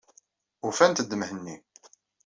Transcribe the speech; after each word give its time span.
Ufant-d 0.67 1.11
Mhenni. 1.15 1.55